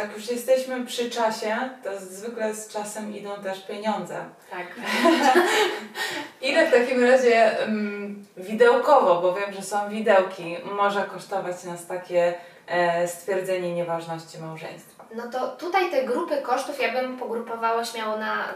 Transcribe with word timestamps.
jak 0.00 0.16
już 0.16 0.30
jesteśmy 0.30 0.86
przy 0.86 1.10
czasie, 1.10 1.56
to 1.84 1.90
zwykle 2.00 2.54
z 2.54 2.68
czasem 2.68 3.16
idą 3.16 3.30
też 3.42 3.60
pieniądze. 3.60 4.24
Tak. 4.50 4.66
Ile 6.50 6.66
w 6.66 6.70
takim 6.70 7.04
razie 7.04 7.56
um, 7.60 8.26
widełkowo, 8.36 9.22
bo 9.22 9.34
wiem, 9.34 9.52
że 9.52 9.62
są 9.62 9.88
widełki, 9.88 10.56
może 10.64 11.02
kosztować 11.02 11.64
nas 11.64 11.86
takie 11.86 12.34
e, 12.66 13.08
stwierdzenie 13.08 13.74
nieważności 13.74 14.38
małżeństwa? 14.38 15.04
No 15.14 15.30
to 15.30 15.48
tutaj 15.48 15.90
te 15.90 16.04
grupy 16.04 16.36
kosztów 16.36 16.82
ja 16.82 16.92
bym 16.92 17.16
pogrupowała 17.16 17.84
śmiało 17.84 18.16
na, 18.16 18.54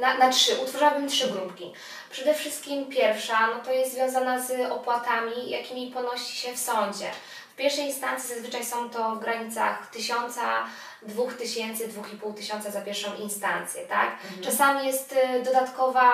na, 0.00 0.18
na 0.18 0.28
trzy, 0.30 0.54
utworzyłabym 0.62 1.08
trzy 1.08 1.30
grupki. 1.30 1.72
Przede 2.10 2.34
wszystkim 2.34 2.86
pierwsza, 2.86 3.46
no 3.46 3.64
to 3.64 3.72
jest 3.72 3.94
związana 3.94 4.40
z 4.40 4.70
opłatami, 4.70 5.50
jakimi 5.50 5.90
ponosi 5.90 6.36
się 6.36 6.52
w 6.52 6.58
sądzie. 6.58 7.10
W 7.52 7.58
pierwszej 7.58 7.84
instancji 7.84 8.34
zazwyczaj 8.34 8.64
są 8.64 8.90
to 8.90 9.10
w 9.10 9.20
granicach 9.20 9.90
tysiąca, 9.90 10.42
dwóch 11.02 11.34
tysięcy, 11.34 11.88
dwóch 11.88 12.12
i 12.12 12.16
pół 12.16 12.32
tysiąca 12.32 12.70
za 12.70 12.80
pierwszą 12.80 13.14
instancję, 13.14 13.86
tak? 13.86 14.10
Mhm. 14.24 14.42
Czasami 14.42 14.86
jest 14.86 15.12
y, 15.12 15.42
dodatkowa, 15.42 16.12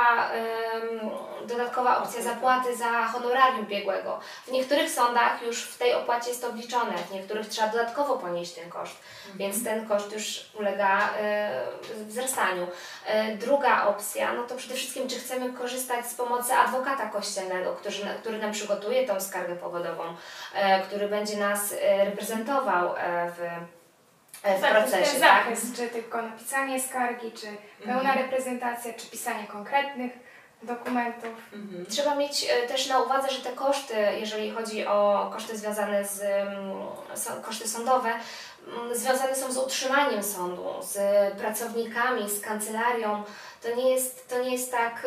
um, 1.00 1.10
dodatkowa 1.46 2.02
opcja 2.02 2.22
zapłaty 2.22 2.76
za 2.76 3.06
honorarium 3.06 3.66
biegłego. 3.66 4.20
W 4.46 4.52
niektórych 4.52 4.90
sądach 4.90 5.42
już 5.42 5.62
w 5.62 5.78
tej 5.78 5.94
opłacie 5.94 6.28
jest 6.28 6.42
to 6.42 6.52
wliczone, 6.52 6.92
w 7.08 7.12
niektórych 7.12 7.48
trzeba 7.48 7.68
dodatkowo 7.68 8.18
ponieść 8.18 8.52
ten 8.52 8.70
koszt, 8.70 8.96
mhm. 9.20 9.38
więc 9.38 9.64
ten 9.64 9.88
koszt 9.88 10.12
już 10.12 10.50
ulega 10.58 11.10
y, 12.00 12.04
wzrastaniu. 12.04 12.62
Y, 12.62 13.36
druga 13.36 13.86
opcja, 13.86 14.32
no 14.32 14.42
to 14.42 14.54
przede 14.54 14.74
wszystkim, 14.74 15.08
czy 15.08 15.18
chcemy 15.18 15.52
korzystać 15.52 16.06
z 16.06 16.14
pomocy 16.14 16.54
adwokata 16.54 17.06
kościelnego, 17.06 17.72
który, 17.72 17.94
który 18.20 18.38
nam 18.38 18.52
przygotuje 18.52 19.06
tą 19.06 19.20
skargę 19.20 19.56
powodową, 19.56 20.04
y, 20.04 20.82
który 20.86 21.08
będzie 21.08 21.36
nas 21.36 21.72
y, 21.72 21.76
reprezentował 22.04 22.94
w 23.36 23.81
w 24.42 24.60
tak, 24.60 24.70
procesie. 24.70 25.12
Ten 25.12 25.20
tak? 25.20 25.44
zakres, 25.44 25.60
tak? 25.62 25.76
czy 25.76 25.88
tylko 25.88 26.22
napisanie 26.22 26.80
skargi, 26.80 27.32
czy 27.32 27.46
pełna 27.84 28.00
mhm. 28.00 28.18
reprezentacja, 28.18 28.92
czy 28.94 29.06
pisanie 29.06 29.46
konkretnych 29.46 30.12
dokumentów. 30.62 31.52
Mhm. 31.52 31.86
Trzeba 31.86 32.14
mieć 32.14 32.46
e, 32.50 32.66
też 32.66 32.88
na 32.88 33.00
uwadze, 33.00 33.30
że 33.30 33.40
te 33.40 33.52
koszty, 33.52 33.94
jeżeli 34.20 34.50
chodzi 34.50 34.86
o 34.86 35.30
koszty 35.32 35.58
związane 35.58 36.04
z 36.04 36.22
mm, 36.22 37.42
koszty 37.42 37.68
sądowe, 37.68 38.10
związane 38.92 39.34
są 39.34 39.52
z 39.52 39.56
utrzymaniem 39.58 40.22
sądu, 40.22 40.64
z 40.82 40.98
pracownikami, 41.34 42.30
z 42.30 42.40
kancelarią. 42.40 43.22
To 43.62 43.76
nie 43.76 43.90
jest, 43.90 44.28
to 44.28 44.42
nie 44.42 44.52
jest 44.52 44.72
tak, 44.72 45.06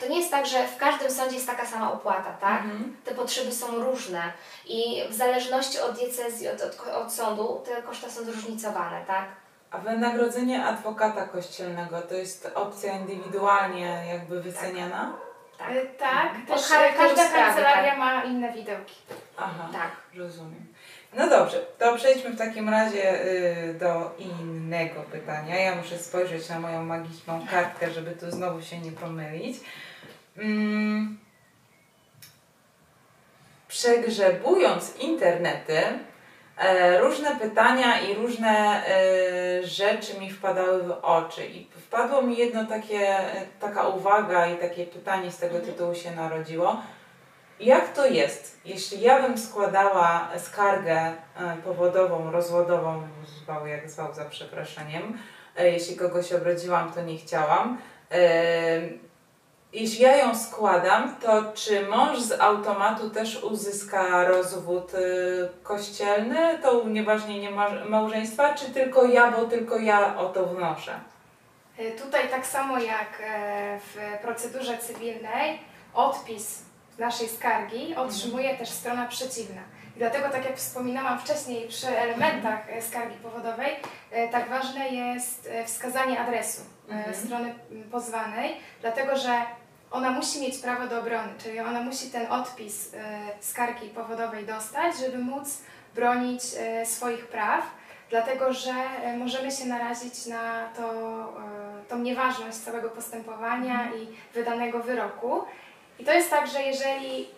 to 0.00 0.08
nie 0.08 0.18
jest 0.18 0.30
tak, 0.30 0.46
że 0.46 0.68
w 0.68 0.76
każdym 0.76 1.10
sądzie 1.10 1.34
jest 1.34 1.46
taka 1.46 1.66
sama 1.66 1.92
opłata, 1.92 2.32
tak? 2.40 2.64
Mhm. 2.64 2.96
Te 3.04 3.14
potrzeby 3.14 3.52
są 3.52 3.84
różne 3.84 4.32
i 4.66 5.02
w 5.10 5.14
zależności 5.14 5.78
od 5.78 5.98
diecezji, 5.98 6.48
od, 6.48 6.62
od, 6.62 6.88
od 6.88 7.12
sądu, 7.12 7.62
te 7.64 7.82
koszty 7.82 8.10
są 8.10 8.24
zróżnicowane, 8.24 9.04
tak? 9.06 9.24
A 9.70 9.78
wynagrodzenie 9.78 10.64
adwokata 10.64 11.24
kościelnego 11.26 12.02
to 12.02 12.14
jest 12.14 12.50
opcja 12.54 12.92
indywidualnie 12.92 14.04
jakby 14.08 14.42
wyceniana? 14.42 15.12
Tak. 15.58 15.68
tak, 15.98 15.98
tak. 15.98 16.46
Też 16.46 16.68
każda 16.96 17.28
kancelaria 17.28 17.90
tak. 17.90 17.98
ma 17.98 18.24
inne 18.24 18.52
widełki. 18.52 18.94
Aha, 19.36 19.68
tak. 19.72 19.90
rozumiem. 20.18 20.66
No 21.16 21.28
dobrze, 21.28 21.58
to 21.78 21.96
przejdźmy 21.96 22.30
w 22.30 22.38
takim 22.38 22.68
razie 22.68 23.26
y, 23.26 23.74
do 23.74 24.14
innego 24.18 25.02
pytania. 25.02 25.60
Ja 25.60 25.74
muszę 25.74 25.98
spojrzeć 25.98 26.48
na 26.48 26.60
moją 26.60 26.84
magiczną 26.84 27.46
kartkę, 27.50 27.90
żeby 27.90 28.10
tu 28.10 28.30
znowu 28.30 28.62
się 28.62 28.78
nie 28.78 28.92
pomylić. 28.92 29.56
Mm. 30.38 31.18
Przegrzebując 33.68 34.96
internety, 34.96 35.78
e, 36.58 37.00
różne 37.00 37.36
pytania 37.36 38.00
i 38.00 38.14
różne 38.14 38.82
e, 38.86 39.66
rzeczy 39.66 40.20
mi 40.20 40.30
wpadały 40.30 40.82
w 40.82 40.90
oczy. 41.02 41.46
I 41.46 41.64
wpadło 41.64 42.22
mi 42.22 42.36
jedno 42.36 42.64
takie, 42.64 43.16
taka 43.60 43.88
uwaga 43.88 44.46
i 44.46 44.56
takie 44.56 44.86
pytanie 44.86 45.32
z 45.32 45.38
tego 45.38 45.60
tytułu 45.60 45.94
się 45.94 46.10
narodziło 46.10 46.82
jak 47.60 47.92
to 47.92 48.06
jest, 48.06 48.60
jeśli 48.64 49.00
ja 49.00 49.22
bym 49.22 49.38
składała 49.38 50.28
skargę 50.38 50.96
e, 50.96 51.56
powodową, 51.64 52.30
rozwodową, 52.30 53.02
zwał 53.42 53.66
jak 53.66 53.90
zwał 53.90 54.14
za 54.14 54.24
przeproszeniem, 54.24 55.18
e, 55.56 55.70
jeśli 55.70 55.96
kogoś 55.96 56.32
obraziłam, 56.32 56.92
to 56.92 57.02
nie 57.02 57.16
chciałam. 57.16 57.78
E, 58.10 58.80
jeśli 59.72 60.02
ja 60.02 60.16
ją 60.16 60.34
składam, 60.38 61.16
to 61.16 61.52
czy 61.54 61.86
mąż 61.86 62.20
z 62.20 62.40
automatu 62.40 63.10
też 63.10 63.42
uzyska 63.42 64.24
rozwód 64.24 64.92
kościelny, 65.62 66.58
to 66.62 66.78
unieważnienie 66.78 67.50
małżeństwa, 67.88 68.54
czy 68.54 68.70
tylko 68.70 69.04
ja, 69.04 69.30
bo 69.30 69.44
tylko 69.44 69.76
ja 69.76 70.18
o 70.18 70.28
to 70.28 70.46
wnoszę? 70.46 71.00
Tutaj 71.98 72.28
tak 72.28 72.46
samo 72.46 72.78
jak 72.78 73.22
w 73.80 74.22
procedurze 74.22 74.78
cywilnej, 74.78 75.60
odpis 75.94 76.65
naszej 76.98 77.28
skargi 77.28 77.96
otrzymuje 77.96 78.56
też 78.56 78.68
strona 78.68 79.06
przeciwna. 79.06 79.62
I 79.96 79.98
dlatego, 79.98 80.28
tak 80.28 80.44
jak 80.44 80.56
wspominałam 80.56 81.18
wcześniej 81.18 81.68
przy 81.68 81.98
elementach 81.98 82.70
e, 82.70 82.82
skargi 82.82 83.16
powodowej, 83.16 83.76
e, 84.10 84.28
tak 84.28 84.48
ważne 84.48 84.88
jest 84.88 85.48
e, 85.52 85.64
wskazanie 85.64 86.20
adresu 86.20 86.62
mhm. 86.88 87.14
strony 87.14 87.54
pozwanej, 87.92 88.56
dlatego 88.80 89.16
że 89.16 89.42
ona 89.90 90.10
musi 90.10 90.40
mieć 90.40 90.58
prawo 90.58 90.86
do 90.86 90.98
obrony, 90.98 91.32
czyli 91.38 91.60
ona 91.60 91.80
musi 91.80 92.10
ten 92.10 92.32
odpis 92.32 92.92
skargi 93.40 93.88
powodowej 93.88 94.46
dostać, 94.46 94.98
żeby 94.98 95.18
móc 95.18 95.62
bronić 95.94 96.42
swoich 96.84 97.26
praw, 97.26 97.64
dlatego 98.10 98.52
że 98.52 98.74
możemy 99.18 99.50
się 99.50 99.66
narazić 99.66 100.26
na 100.26 100.68
to, 100.76 100.92
tą 101.88 101.98
nieważność 101.98 102.56
całego 102.56 102.90
postępowania 102.90 103.82
mhm. 103.82 104.02
i 104.02 104.08
wydanego 104.34 104.78
wyroku. 104.78 105.44
I 105.98 106.04
to 106.04 106.12
jest 106.12 106.30
tak, 106.30 106.46
że 106.46 106.62
jeżeli 106.62 107.28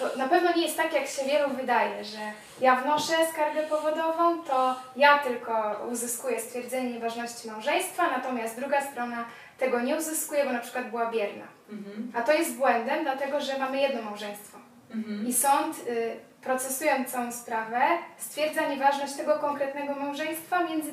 to 0.00 0.16
na 0.16 0.28
pewno 0.28 0.52
nie 0.52 0.62
jest 0.62 0.76
tak, 0.76 0.92
jak 0.92 1.06
się 1.06 1.24
wielu 1.24 1.50
wydaje, 1.50 2.04
że 2.04 2.18
ja 2.60 2.76
wnoszę 2.76 3.12
skargę 3.32 3.62
powodową, 3.62 4.42
to 4.42 4.76
ja 4.96 5.18
tylko 5.18 5.80
uzyskuję 5.90 6.40
stwierdzenie 6.40 6.90
nieważności 6.90 7.48
małżeństwa, 7.48 8.10
natomiast 8.10 8.56
druga 8.56 8.80
strona 8.80 9.24
tego 9.58 9.80
nie 9.80 9.96
uzyskuje, 9.96 10.44
bo 10.44 10.52
na 10.52 10.58
przykład 10.58 10.90
była 10.90 11.10
bierna. 11.10 11.44
Mhm. 11.70 12.12
A 12.16 12.22
to 12.22 12.32
jest 12.32 12.56
błędem, 12.56 13.02
dlatego 13.02 13.40
że 13.40 13.58
mamy 13.58 13.80
jedno 13.80 14.02
małżeństwo. 14.02 14.58
Mhm. 14.94 15.26
I 15.26 15.32
sąd, 15.32 15.76
y, 15.88 16.16
procesując 16.42 17.12
całą 17.12 17.32
sprawę, 17.32 17.80
stwierdza 18.18 18.68
nieważność 18.68 19.14
tego 19.14 19.38
konkretnego 19.38 19.94
małżeństwa 19.94 20.64
między 20.64 20.92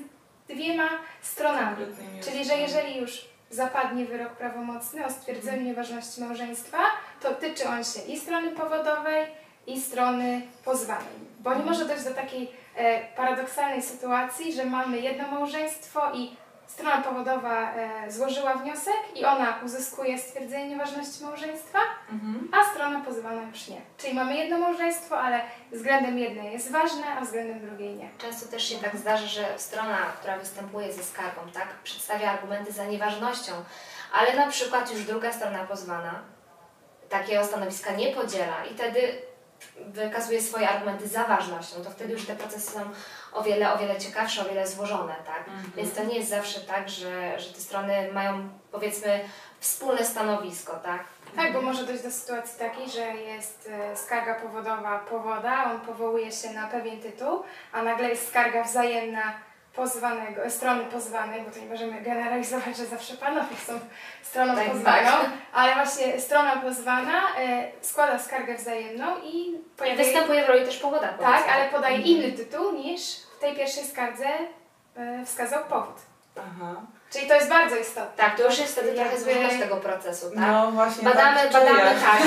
dwiema 0.50 0.90
stronami. 1.22 1.86
Czyli, 2.24 2.46
że 2.46 2.58
jeżeli 2.58 2.98
już 2.98 3.26
zapadnie 3.50 4.06
wyrok 4.06 4.30
prawomocny 4.30 5.06
o 5.06 5.12
stwierdzeniu 5.12 5.64
nieważności 5.64 6.22
małżeństwa, 6.22 6.78
to 7.22 7.36
tyczy 7.36 7.70
on 7.70 7.84
się 7.84 8.02
i 8.02 8.20
strony 8.20 8.52
powodowej, 8.52 9.26
i 9.68 9.82
strony 9.82 10.42
pozwanej. 10.66 11.28
Bo 11.40 11.56
nie 11.56 11.64
może 11.64 11.86
dojść 11.86 12.04
do 12.04 12.14
takiej 12.14 12.52
e, 12.76 13.00
paradoksalnej 13.16 13.82
sytuacji, 13.82 14.54
że 14.54 14.66
mamy 14.66 15.00
jedno 15.00 15.28
małżeństwo 15.28 16.02
i 16.14 16.36
strona 16.68 17.02
powodowa 17.02 17.74
e, 17.74 18.12
złożyła 18.12 18.54
wniosek 18.54 18.96
i 19.16 19.26
ona 19.26 19.60
uzyskuje 19.66 20.18
stwierdzenie 20.18 20.70
nieważności 20.70 21.24
małżeństwa, 21.24 21.80
mhm. 22.12 22.52
a 22.52 22.72
strona 22.72 23.02
pozwana 23.02 23.42
już 23.42 23.68
nie. 23.68 23.82
Czyli 23.98 24.14
mamy 24.14 24.38
jedno 24.38 24.58
małżeństwo, 24.58 25.20
ale 25.20 25.42
względem 25.72 26.20
jednej 26.20 26.54
jest 26.54 26.72
ważne, 26.72 27.06
a 27.18 27.22
względem 27.22 27.70
drugiej 27.70 27.96
nie. 27.96 28.10
Często 28.18 28.52
też 28.52 28.70
się 28.70 28.76
tak 28.76 28.98
zdarza, 28.98 29.28
że 29.28 29.46
strona, 29.58 29.98
która 30.20 30.38
występuje 30.38 30.94
ze 30.94 31.04
skargą, 31.04 31.42
tak, 31.54 31.68
przedstawia 31.84 32.32
argumenty 32.32 32.72
za 32.72 32.86
nieważnością, 32.86 33.52
ale 34.14 34.36
na 34.36 34.48
przykład 34.48 34.92
już 34.92 35.04
druga 35.04 35.32
strona 35.32 35.60
pozwana 35.64 36.22
takiego 37.10 37.46
stanowiska 37.46 37.92
nie 37.92 38.16
podziela 38.16 38.66
i 38.72 38.74
wtedy 38.74 39.27
wykazuje 39.88 40.42
swoje 40.42 40.70
argumenty 40.70 41.08
za 41.08 41.24
ważnością, 41.24 41.84
to 41.84 41.90
wtedy 41.90 42.14
już 42.14 42.26
te 42.26 42.36
procesy 42.36 42.72
są 42.72 42.80
o 43.34 43.44
wiele, 43.44 43.74
o 43.74 43.78
wiele 43.78 44.00
ciekawsze, 44.00 44.42
o 44.42 44.50
wiele 44.50 44.68
złożone, 44.68 45.16
tak? 45.26 45.40
Mhm. 45.40 45.72
Więc 45.76 45.94
to 45.94 46.04
nie 46.04 46.16
jest 46.18 46.30
zawsze 46.30 46.62
tak, 46.62 46.90
że, 46.90 47.40
że 47.40 47.54
te 47.54 47.60
strony 47.60 48.12
mają 48.14 48.50
powiedzmy 48.72 49.20
wspólne 49.60 50.06
stanowisko, 50.06 50.76
tak? 50.76 51.04
Tak, 51.36 51.54
bo 51.54 51.62
może 51.62 51.84
dojść 51.84 52.04
do 52.04 52.12
sytuacji 52.12 52.60
takiej, 52.60 52.90
że 52.90 53.16
jest 53.16 53.70
e, 53.72 53.98
skarga 53.98 54.36
powodowa 54.36 55.00
powoda, 55.00 55.72
on 55.72 55.80
powołuje 55.82 56.32
się 56.32 56.50
na 56.50 56.68
pewien 56.68 57.02
tytuł, 57.02 57.44
a 57.72 57.84
nagle 57.84 58.10
jest 58.10 58.28
skarga 58.28 58.64
wzajemna 58.64 59.34
pozwanego, 59.78 60.50
strony 60.50 60.84
pozwanej, 60.86 61.42
bo 61.42 61.52
to 61.52 61.60
nie 61.60 61.66
możemy 61.66 62.02
generalizować, 62.02 62.78
że 62.78 62.86
zawsze 62.86 63.18
panowie 63.18 63.56
są 63.68 63.80
stroną 64.24 64.56
tak, 64.56 64.72
pozwaną, 64.72 65.12
tak. 65.12 65.30
ale 65.54 65.76
właśnie 65.76 66.22
strona 66.22 66.56
pozwana 66.56 67.22
e, 67.40 67.68
składa 67.82 68.20
skargę 68.20 68.58
wzajemną 68.58 69.06
i 69.24 69.62
pojawia 69.78 70.04
Występuje 70.04 70.46
w 70.46 70.50
roli 70.50 70.66
też 70.66 70.78
powoda. 70.78 71.08
Tak, 71.08 71.44
ale 71.50 71.70
podaje 71.70 71.96
mhm. 71.96 72.16
inny 72.16 72.32
tytuł 72.32 72.72
niż 72.72 73.02
w 73.38 73.40
tej 73.40 73.56
pierwszej 73.56 73.86
skardze 73.86 74.28
e, 74.98 75.26
wskazał 75.26 75.66
powód. 75.66 75.96
Aha. 76.38 76.76
Czyli 77.12 77.28
to 77.28 77.34
jest 77.34 77.50
bardzo 77.50 77.76
istotne. 77.76 78.24
Tak, 78.24 78.38
to 78.38 78.44
już 78.44 78.60
jest 78.60 78.74
wtedy 78.74 78.94
trochę 78.94 79.20
złożoność 79.20 79.60
tego 79.60 79.76
procesu, 79.76 80.30
tak? 80.30 80.40
No 80.40 80.72
właśnie. 80.72 81.04
Badamy, 81.04 81.40
tak 81.40 81.52
badamy 81.52 81.82
tak. 81.82 82.22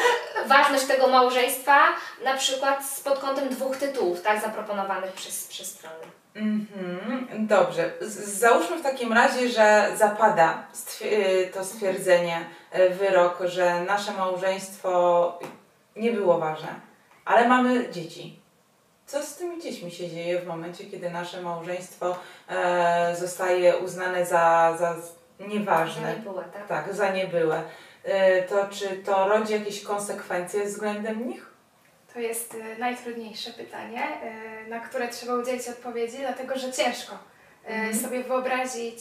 ważność 0.56 0.84
tego 0.84 1.08
małżeństwa, 1.08 1.78
na 2.24 2.36
przykład 2.36 3.00
pod 3.04 3.18
kątem 3.18 3.48
dwóch 3.48 3.76
tytułów, 3.76 4.22
tak, 4.22 4.40
zaproponowanych 4.40 5.12
przez, 5.12 5.46
przez 5.46 5.74
strony. 5.74 6.19
Mhm, 6.34 7.46
dobrze. 7.46 7.92
Z- 8.00 8.38
Załóżmy 8.38 8.76
w 8.78 8.82
takim 8.82 9.12
razie, 9.12 9.48
że 9.48 9.90
zapada 9.96 10.62
stwier- 10.74 11.12
y, 11.12 11.50
to 11.54 11.64
stwierdzenie, 11.64 12.44
y, 12.78 12.90
wyrok, 12.90 13.38
że 13.44 13.80
nasze 13.84 14.12
małżeństwo 14.12 15.38
nie 15.96 16.12
było 16.12 16.38
ważne, 16.38 16.68
ale 17.24 17.48
mamy 17.48 17.90
dzieci. 17.90 18.40
Co 19.06 19.22
z 19.22 19.36
tymi 19.36 19.62
dziećmi 19.62 19.90
się 19.90 20.08
dzieje 20.08 20.40
w 20.40 20.46
momencie, 20.46 20.84
kiedy 20.84 21.10
nasze 21.10 21.42
małżeństwo 21.42 22.16
e, 22.48 23.16
zostaje 23.18 23.76
uznane 23.78 24.26
za, 24.26 24.76
za 24.78 24.94
nieważne? 25.46 26.10
Że 26.10 26.16
nie 26.16 26.22
była, 26.22 26.42
tak? 26.44 26.66
Tak, 26.66 26.94
za 26.94 27.10
niebyłe. 27.12 27.62
Y, 28.06 28.10
to 28.48 28.68
czy 28.70 28.88
to 28.88 29.28
rodzi 29.28 29.52
jakieś 29.52 29.82
konsekwencje 29.82 30.64
względem 30.64 31.28
nich? 31.28 31.49
To 32.14 32.20
jest 32.20 32.54
y, 32.54 32.78
najtrudniejsze 32.78 33.50
pytanie, 33.50 34.02
y, 34.66 34.70
na 34.70 34.80
które 34.80 35.08
trzeba 35.08 35.34
udzielić 35.34 35.68
odpowiedzi, 35.68 36.16
dlatego 36.18 36.58
że 36.58 36.72
ciężko 36.72 37.14
y, 37.14 37.18
Mhm. 37.66 37.98
sobie 37.98 38.22
wyobrazić 38.24 38.98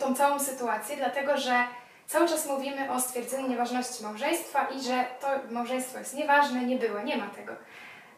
tą, 0.00 0.14
całą 0.14 0.38
sytuację, 0.40 0.96
dlatego 0.96 1.36
że 1.38 1.64
cały 2.06 2.28
czas 2.28 2.46
mówimy 2.46 2.92
o 2.92 3.00
stwierdzeniu 3.00 3.48
nieważności 3.48 4.04
małżeństwa 4.04 4.66
i 4.68 4.82
że 4.82 5.04
to 5.20 5.26
małżeństwo 5.50 5.98
jest 5.98 6.14
nieważne, 6.14 6.62
nie 6.64 6.76
było, 6.76 7.02
nie 7.02 7.16
ma 7.16 7.26
tego. 7.26 7.52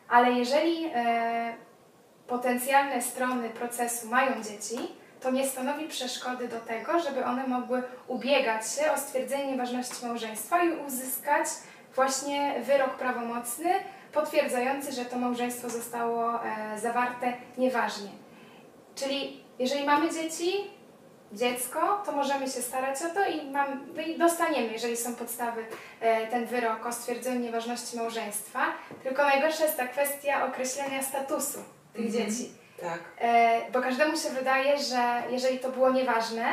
Ale 0.09 0.33
jeżeli 0.33 0.91
e, 0.95 1.55
potencjalne 2.27 3.03
strony 3.03 3.51
procesu 3.51 4.09
mają 4.09 4.43
dzieci, 4.43 4.79
to 5.21 5.31
nie 5.31 5.47
stanowi 5.47 5.89
przeszkody 5.89 6.49
do 6.49 6.61
tego, 6.61 7.01
żeby 7.01 7.25
one 7.25 7.47
mogły 7.47 7.83
ubiegać 8.07 8.73
się 8.73 8.93
o 8.93 8.99
stwierdzenie 8.99 9.47
nieważności 9.47 10.07
małżeństwa 10.07 10.65
i 10.65 10.73
uzyskać 10.87 11.47
właśnie 11.95 12.55
wyrok 12.61 12.91
prawomocny 12.95 13.71
potwierdzający, 14.13 14.93
że 14.93 15.05
to 15.05 15.17
małżeństwo 15.19 15.71
zostało 15.71 16.45
e, 16.45 16.79
zawarte 16.79 17.33
nieważnie. 17.59 18.09
Czyli 18.95 19.43
jeżeli 19.59 19.85
mamy 19.85 20.11
dzieci, 20.11 20.53
dziecko, 21.33 22.03
to 22.07 22.13
możemy 22.13 22.45
się 22.47 22.63
starać 22.63 23.03
o 23.03 23.15
to 23.15 23.29
i, 23.29 23.51
mam, 23.51 23.81
no 23.97 24.03
i 24.03 24.19
dostaniemy, 24.19 24.73
jeżeli 24.73 24.97
są 24.97 25.15
podstawy, 25.15 25.65
e, 26.01 26.27
ten 26.27 26.47
wyrok 26.47 26.87
o 26.87 26.93
stwierdzeniu 26.93 27.41
nieważności 27.41 27.97
małżeństwa. 27.97 28.61
Tylko 29.03 29.23
najgorsza 29.23 29.65
jest 29.65 29.77
ta 29.77 29.87
kwestia 29.87 30.47
określenia 30.47 31.03
statusu 31.03 31.59
tych 31.93 32.07
Mhm. 32.07 32.13
dzieci. 32.31 32.53
Tak. 32.81 33.01
E, 33.19 33.61
bo 33.73 33.81
każdemu 33.83 34.17
się 34.17 34.31
wydaje, 34.31 34.79
że 34.79 35.23
jeżeli 35.31 35.59
to 35.59 35.69
było 35.71 35.91
nieważne, 35.91 36.53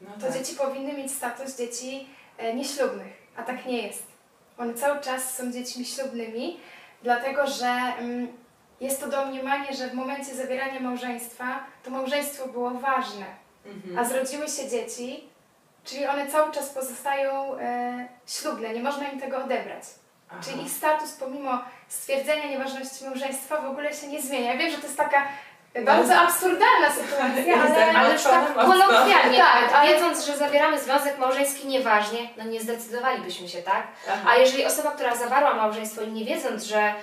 No 0.00 0.10
to 0.20 0.26
tak. 0.26 0.32
dzieci 0.32 0.54
powinny 0.56 0.92
mieć 0.92 1.12
status 1.12 1.56
dzieci 1.56 2.08
nieślubnych, 2.54 3.12
a 3.36 3.42
tak 3.42 3.66
nie 3.66 3.82
jest. 3.86 4.02
One 4.60 4.74
cały 4.74 5.00
czas 5.00 5.36
są 5.36 5.52
dziećmi 5.52 5.84
ślubnymi, 5.84 6.60
dlatego 7.02 7.46
że 7.46 7.66
mm, 7.98 8.28
jest 8.80 9.00
to 9.00 9.08
domniemanie, 9.08 9.74
że 9.76 9.88
w 9.88 9.94
momencie 9.94 10.34
zawierania 10.34 10.80
małżeństwa 10.80 11.60
to 11.84 11.90
małżeństwo 11.90 12.48
było 12.48 12.70
ważne, 12.70 13.26
Mhm. 13.66 13.98
a 13.98 14.04
zrodziły 14.04 14.48
się 14.48 14.68
dzieci, 14.68 15.24
czyli 15.84 16.06
one 16.06 16.26
cały 16.26 16.52
czas 16.52 16.68
pozostają 16.68 17.58
e, 17.58 18.08
ślubne, 18.26 18.74
nie 18.74 18.82
można 18.82 19.08
im 19.08 19.20
tego 19.20 19.36
odebrać. 19.44 19.82
Aha. 20.30 20.40
Czyli 20.44 20.62
ich 20.62 20.70
status 20.70 21.12
pomimo 21.12 21.58
stwierdzenia 21.88 22.46
nieważności 22.50 23.04
małżeństwa 23.04 23.60
w 23.60 23.66
ogóle 23.70 23.94
się 23.94 24.06
nie 24.06 24.22
zmienia. 24.22 24.52
Ja 24.52 24.58
wiem, 24.58 24.70
że 24.70 24.76
to 24.78 24.82
jest 24.86 24.96
taka 24.96 25.22
bardzo 25.84 26.14
absurdalna 26.14 26.90
sytuacja, 26.90 27.54
ale... 27.62 27.74
tak, 27.74 27.96
Ale 27.96 28.12
już 28.12 28.22
tak 28.22 28.56
mocno. 28.56 28.72
kolokwialnie, 28.72 29.38
Tak, 29.38 29.70
tak, 29.70 29.74
ale- 29.74 29.94
wiedząc, 29.94 30.24
że 30.26 30.36
zawieramy 30.36 30.80
związek 30.80 31.18
małżeński 31.18 31.68
nieważnie, 31.68 32.18
no 32.36 32.44
nie 32.44 32.60
zdecydowalibyśmy 32.60 33.48
się, 33.48 33.62
tak? 33.62 33.86
Aha. 34.12 34.30
A 34.30 34.36
jeżeli 34.36 34.64
osoba, 34.66 34.90
która 34.90 35.16
zawarła 35.16 35.54
małżeństwo 35.54 36.02
i 36.02 36.12
nie 36.12 36.24
wiedząc, 36.24 36.64
że, 36.64 36.94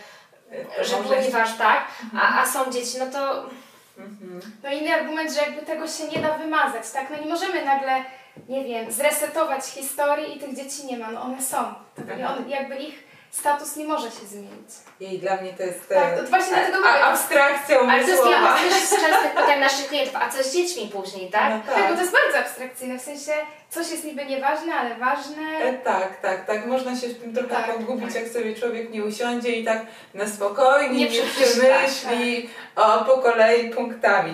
To 0.77 0.83
że 0.83 0.95
było 0.97 1.15
tak, 1.57 1.87
a, 2.21 2.41
a 2.41 2.45
są 2.45 2.71
dzieci, 2.71 2.97
no 2.99 3.05
to 3.05 3.49
Mhm. 3.97 4.41
No 4.63 4.69
inny 4.71 4.93
argument, 4.93 5.31
że 5.33 5.41
jakby 5.41 5.61
tego 5.61 5.87
się 5.87 6.07
nie 6.07 6.17
da 6.17 6.33
wymazać, 6.33 6.91
tak? 6.91 7.09
No 7.09 7.17
nie 7.17 7.25
możemy 7.33 7.65
nagle, 7.65 8.03
nie 8.49 8.63
wiem, 8.63 8.91
zresetować 8.91 9.65
historii 9.65 10.37
i 10.37 10.39
tych 10.39 10.55
dzieci 10.55 10.85
nie 10.85 10.97
ma, 10.97 11.11
no 11.11 11.21
one 11.21 11.41
są. 11.41 11.57
To 11.95 12.27
on, 12.27 12.49
jakby 12.49 12.75
ich 12.75 13.06
status 13.31 13.75
nie 13.75 13.85
może 13.85 14.11
się 14.11 14.25
zmienić. 14.27 14.69
I 14.99 15.19
dla 15.19 15.37
mnie 15.37 15.53
to 15.53 15.63
jest 15.63 15.89
Tak, 15.89 16.13
e, 16.13 16.17
to 16.17 16.29
właśnie 16.29 16.55
dlatego 16.57 16.77
a, 16.77 16.91
mówię. 16.91 17.03
abstrakcja 17.03 17.79
Ale 17.79 18.03
to 18.03 18.09
jest 18.09 18.25
jedna 18.25 18.57
z 18.57 18.89
częstych 18.89 19.31
pytań 19.35 19.59
naszych 19.59 19.87
klientów, 19.87 20.15
a 20.15 20.29
co 20.29 20.43
z 20.43 20.53
dziećmi 20.53 20.89
później, 20.93 21.29
tak? 21.31 21.53
No 21.53 21.73
Tak, 21.73 21.83
bo 21.83 21.89
to 21.89 21.89
tak. 21.89 21.99
jest 21.99 22.11
bardzo 22.11 22.37
abstrakcyjne, 22.37 22.99
w 22.99 23.01
sensie 23.01 23.31
coś 23.69 23.91
jest 23.91 24.03
niby 24.03 24.25
nieważne, 24.25 24.73
ale 24.73 24.95
ważne. 24.95 25.43
E, 25.63 25.73
tak, 25.73 26.21
tak, 26.21 26.45
tak. 26.45 26.65
Można 26.65 26.95
się 26.95 27.07
w 27.07 27.21
tym 27.21 27.33
trochę 27.33 27.49
Tak, 27.49 27.77
pogubić, 27.77 28.13
tak. 28.13 28.23
jak 28.23 28.31
sobie 28.31 28.55
człowiek 28.55 28.89
nie 28.89 29.03
usiądzie 29.03 29.51
i 29.51 29.65
tak 29.65 29.85
na 30.13 30.27
spokojnie 30.27 31.09
Nie 31.09 31.09
nie, 31.09 31.21
przemyśli 31.23 32.49
o, 32.75 33.05
po 33.05 33.17
kolei 33.17 33.69
punktami. 33.69 34.33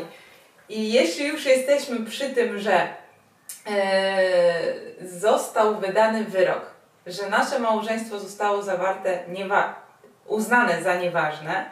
I 0.70 0.94
jeśli 0.94 1.28
już 1.28 1.46
jesteśmy 1.46 2.06
przy 2.06 2.30
tym, 2.30 2.60
że 2.60 2.88
e, 3.68 3.74
został 5.02 5.76
wydany 5.80 6.24
wyrok, 6.24 6.73
że 7.06 7.30
nasze 7.30 7.60
małżeństwo 7.60 8.20
zostało 8.20 8.64
zawarte, 8.64 9.20
niewa- 9.28 9.74
uznane 10.28 10.84
za 10.84 10.96
nieważne, 10.96 11.72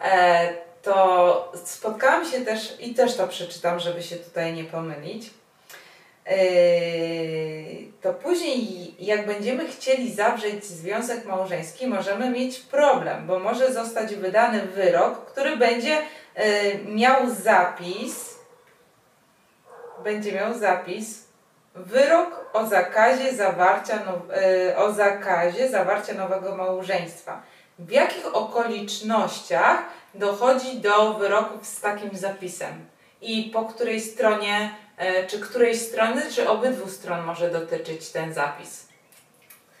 e, 0.00 0.48
to 0.82 1.52
spotkałam 1.64 2.24
się 2.24 2.40
też, 2.40 2.76
i 2.80 2.94
też 2.94 3.16
to 3.16 3.28
przeczytam, 3.28 3.80
żeby 3.80 4.02
się 4.02 4.16
tutaj 4.16 4.52
nie 4.52 4.64
pomylić, 4.64 5.30
e, 6.26 6.36
to 8.02 8.14
później 8.14 8.94
jak 9.06 9.26
będziemy 9.26 9.68
chcieli 9.68 10.12
zawrzeć 10.14 10.64
związek 10.64 11.24
małżeński, 11.24 11.86
możemy 11.86 12.30
mieć 12.30 12.58
problem, 12.58 13.26
bo 13.26 13.38
może 13.38 13.72
zostać 13.72 14.14
wydany 14.14 14.60
wyrok, 14.62 15.24
który 15.26 15.56
będzie 15.56 15.98
e, 16.34 16.78
miał 16.78 17.30
zapis, 17.30 18.38
będzie 20.04 20.32
miał 20.32 20.58
zapis 20.58 21.24
wyrok 21.74 22.37
o 22.52 22.66
zakazie 22.66 23.32
zawarcia, 23.36 23.98
e, 24.68 24.76
o 24.76 24.92
zakazie 24.92 25.68
zawarcia 25.68 26.14
nowego 26.14 26.56
małżeństwa. 26.56 27.42
W 27.78 27.90
jakich 27.90 28.34
okolicznościach 28.36 29.78
dochodzi 30.14 30.80
do 30.80 31.14
wyroków 31.14 31.66
z 31.66 31.80
takim 31.80 32.10
zapisem? 32.12 32.86
I 33.20 33.50
po 33.54 33.64
której 33.64 34.00
stronie, 34.00 34.74
e, 34.96 35.26
czy 35.26 35.40
której 35.40 35.76
strony, 35.76 36.22
czy 36.34 36.48
obydwu 36.48 36.88
stron 36.90 37.22
może 37.24 37.50
dotyczyć 37.50 38.08
ten 38.10 38.34
zapis? 38.34 38.88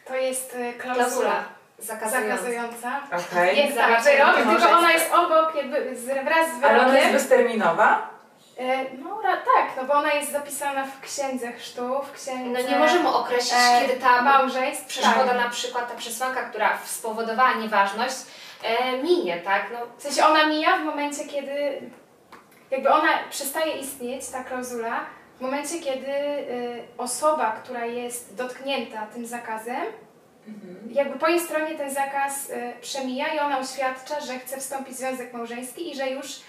To 0.04 0.16
jest 0.16 0.54
e, 0.56 0.72
Klauzula 0.72 1.04
klauzula 1.04 1.44
zakazująca. 1.78 2.36
zakazująca. 2.36 3.00
Okej. 3.06 3.56
Jest 3.56 3.76
wyrok, 4.04 4.36
tylko 4.36 4.70
ona 4.78 4.92
jest 4.92 5.12
obok, 5.12 5.54
jakby 5.54 5.96
z, 5.96 6.04
wraz 6.04 6.60
z 6.60 6.64
Ale 6.64 6.78
ona 6.78 6.86
jest 6.86 6.94
wyrokiem. 6.94 7.12
bezterminowa? 7.12 8.17
E, 8.58 8.84
No 8.98 9.18
tak, 9.22 9.76
no 9.76 9.84
bo 9.84 9.94
ona 9.94 10.12
jest 10.12 10.32
zapisana 10.32 10.86
w 10.86 11.00
księdze 11.00 11.52
chrztu, 11.52 12.02
w 12.02 12.12
księdze 12.12 12.62
No 12.62 12.70
nie 12.70 12.78
możemy 12.78 13.08
określić, 13.08 13.52
e, 13.52 13.80
kiedy 13.86 14.00
ta 14.00 14.22
małżeństw. 14.22 14.86
przeszkoda, 14.86 15.26
tak. 15.26 15.44
na 15.44 15.50
przykład 15.50 15.88
ta 15.88 15.94
przesłanka, 15.94 16.42
która 16.42 16.78
spowodowała 16.84 17.54
nieważność, 17.54 18.16
e, 18.62 19.02
minie, 19.02 19.40
tak? 19.40 19.66
No, 19.72 19.78
W 19.98 20.02
sensie 20.02 20.24
ona 20.26 20.46
mija 20.46 20.76
w 20.78 20.84
momencie, 20.84 21.24
kiedy 21.24 21.80
jakby 22.70 22.90
ona 22.90 23.08
przestaje 23.30 23.72
istnieć, 23.76 24.28
ta 24.28 24.44
klauzula, 24.44 25.00
w 25.38 25.40
momencie, 25.40 25.80
kiedy 25.80 26.12
y, 26.12 26.82
osoba, 26.98 27.52
która 27.64 27.84
jest 27.84 28.34
dotknięta 28.36 29.06
tym 29.06 29.26
zakazem, 29.26 29.82
jakby 30.90 31.18
po 31.18 31.28
jej 31.28 31.40
stronie 31.40 31.74
ten 31.74 31.90
zakaz 31.90 32.50
y, 32.50 32.72
przemija 32.80 33.34
i 33.34 33.38
ona 33.38 33.58
oświadcza, 33.58 34.20
że 34.20 34.38
chce 34.38 34.56
wstąpić 34.60 34.94
w 34.94 34.98
związek 34.98 35.32
małżeński 35.32 35.90
i 35.90 35.96
że 35.96 36.10
już 36.10 36.36
y, 36.36 36.40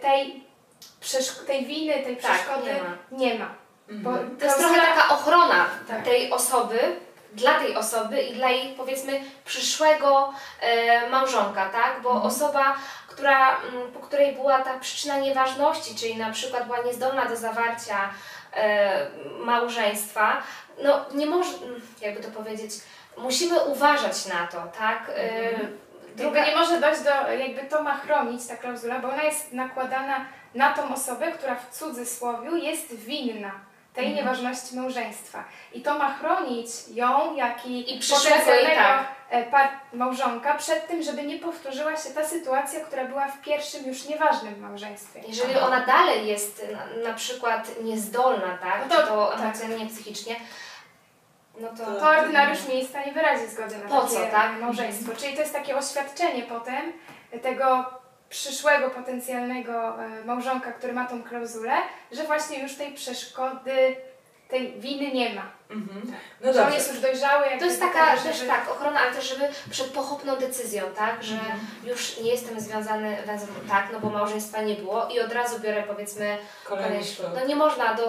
tej, 0.00 0.44
przeszk- 1.00 1.44
tej 1.46 1.66
winy, 1.66 1.92
tej 2.02 2.16
Tak, 2.16 2.32
przeszkody 2.32 2.66
nie 2.66 2.82
ma. 2.82 2.96
nie 3.24 3.34
ma. 3.38 3.48
Bo 3.88 4.10
Mhm. 4.10 4.36
To 4.36 4.44
jest 4.44 4.58
trochę 4.58 4.80
taka 4.80 5.08
ochrona 5.08 5.66
Tak. 5.88 6.04
tej 6.04 6.32
osoby, 6.32 6.78
dla 7.32 7.58
tej 7.60 7.76
osoby 7.76 8.22
i 8.22 8.34
dla 8.34 8.50
jej 8.50 8.74
powiedzmy 8.74 9.20
przyszłego 9.44 10.32
e, 10.60 11.08
małżonka, 11.10 11.68
tak? 11.68 12.02
Bo 12.02 12.10
osoba, 12.22 12.76
która, 13.08 13.56
mm, 13.60 13.92
po 13.92 14.00
której 14.00 14.32
była 14.32 14.58
ta 14.58 14.78
przyczyna 14.78 15.18
nieważności, 15.18 15.94
czyli 15.94 16.16
na 16.16 16.30
przykład 16.30 16.66
była 16.66 16.78
niezdolna 16.82 17.24
do 17.24 17.36
zawarcia 17.36 18.10
e, 18.54 19.06
małżeństwa, 19.38 20.42
no 20.82 21.04
nie 21.14 21.26
może, 21.26 21.50
mm, 21.64 21.80
jakby 22.00 22.22
to 22.22 22.30
powiedzieć, 22.30 22.72
musimy 23.18 23.60
uważać 23.60 24.26
na 24.26 24.46
to, 24.46 24.62
tak? 24.78 25.10
E, 25.16 25.50
Druga 26.16 26.44
nie 26.46 26.56
może 26.56 26.80
dojść 26.80 27.00
do, 27.00 27.32
jakby 27.32 27.62
to 27.62 27.82
ma 27.82 27.94
chronić 27.94 28.46
ta 28.46 28.56
klauzula, 28.56 28.98
bo 28.98 29.08
ona 29.08 29.22
jest 29.22 29.52
nakładana 29.52 30.24
na 30.54 30.72
tą 30.72 30.94
osobę, 30.94 31.32
która 31.32 31.54
w 31.54 31.70
cudzysłowiu 31.70 32.56
jest 32.56 32.94
winna 32.94 33.50
tej 33.94 34.06
Mhm. 34.06 34.16
nieważności 34.26 34.76
małżeństwa. 34.76 35.44
I 35.72 35.80
to 35.80 35.98
ma 35.98 36.14
chronić 36.14 36.66
ją, 36.94 37.34
jak 37.36 37.66
i, 37.66 37.96
I 37.96 37.98
przyszłego 37.98 38.54
i 38.62 38.66
tak. 38.66 39.04
e, 39.30 39.68
małżonka 39.92 40.54
przed 40.54 40.88
tym, 40.88 41.02
żeby 41.02 41.22
nie 41.22 41.38
powtórzyła 41.38 41.96
się 41.96 42.10
ta 42.10 42.24
sytuacja, 42.24 42.80
która 42.80 43.04
była 43.04 43.28
w 43.28 43.40
pierwszym 43.40 43.84
już 43.86 44.04
nieważnym 44.04 44.60
małżeństwie. 44.60 45.20
Jeżeli 45.28 45.56
ona 45.58 45.86
dalej 45.86 46.26
jest 46.26 46.62
na, 46.72 47.08
na 47.10 47.14
przykład 47.16 47.68
niezdolna, 47.82 48.58
tak? 48.62 48.80
No 48.88 48.96
to- 48.96 49.06
to 49.06 49.26
tak. 49.32 49.40
emocjonalnie, 49.40 49.86
psychicznie, 49.86 50.36
no 51.60 51.68
to... 51.68 51.84
To- 51.84 52.00
To 52.00 52.08
ordynariusz 52.10 52.68
miejsca 52.68 53.04
nie 53.04 53.12
wyrazi 53.12 53.46
zgody 53.46 53.78
na 53.78 53.88
Po 53.88 54.00
takie 54.00 54.14
co, 54.14 54.26
tak? 54.30 54.60
małżeństwo. 54.60 55.12
Czyli 55.18 55.34
to 55.34 55.40
jest 55.40 55.52
takie 55.52 55.76
oświadczenie 55.76 56.42
potem 56.42 56.92
tego 57.42 57.84
przyszłego 58.28 58.90
potencjalnego 58.90 60.04
e, 60.04 60.24
małżonka, 60.24 60.72
który 60.72 60.92
ma 60.92 61.06
tą 61.06 61.22
klauzulę, 61.22 61.72
że 62.12 62.24
właśnie 62.24 62.62
już 62.62 62.74
tej 62.74 62.92
przeszkody, 62.92 63.96
tej 64.50 64.80
winy 64.80 65.12
nie 65.12 65.34
ma. 65.34 65.42
Mhm. 65.70 66.12
No 66.40 66.52
że 66.52 66.66
on 66.66 66.72
jest 66.72 66.90
już 66.92 67.00
dojrzały. 67.00 67.46
jak 67.46 67.58
To 67.58 67.64
jest 67.64 67.80
taka 67.80 68.16
żeby- 68.16 68.28
też 68.28 68.46
tak, 68.46 68.70
ochrona, 68.70 69.00
ale 69.00 69.14
też 69.14 69.28
żeby 69.28 69.48
przed 69.70 69.86
pochopną 69.86 70.36
decyzją, 70.36 70.82
tak, 70.96 71.24
że 71.24 71.34
Mhm. 71.34 71.60
już 71.84 72.20
nie 72.20 72.30
jestem 72.30 72.60
związany 72.60 73.16
węzłem, 73.26 73.50
tak, 73.68 73.88
no 73.92 74.00
bo 74.00 74.10
małżeństwa 74.10 74.62
nie 74.62 74.74
było 74.74 75.08
i 75.08 75.20
od 75.20 75.32
razu 75.32 75.58
biorę 75.60 75.82
powiedzmy 75.82 76.38
Kolejny 76.64 77.04
ślub. 77.04 77.28
No 77.40 77.46
nie 77.46 77.56
można 77.56 77.94
do, 77.94 78.04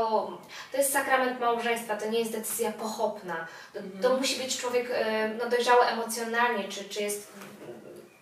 to 0.72 0.78
jest 0.78 0.94
sakrament 0.94 1.40
małżeństwa, 1.40 1.96
to 1.96 2.06
nie 2.10 2.20
jest 2.20 2.32
decyzja 2.32 2.72
pochopna, 2.72 3.48
to, 3.74 3.80
to 3.80 3.86
Mhm. 4.08 4.18
musi 4.18 4.44
być 4.44 4.58
człowiek 4.58 4.88
e, 4.94 5.30
no, 5.30 5.50
dojrzały 5.50 5.86
emocjonalnie, 5.86 6.64
czy, 6.70 6.84
czy 6.84 7.02
jest 7.04 7.32